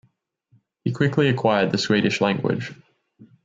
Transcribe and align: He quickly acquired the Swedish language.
He 0.83 0.91
quickly 0.93 1.29
acquired 1.29 1.69
the 1.71 1.77
Swedish 1.77 2.21
language. 2.21 2.73